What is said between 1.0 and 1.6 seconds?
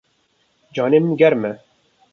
min germ e.